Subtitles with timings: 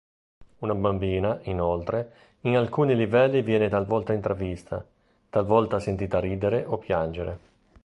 [0.61, 4.83] Una bambina, inoltre, in alcuni livelli viene talvolta intravista,
[5.29, 7.39] talvolta sentita ridere o piangere.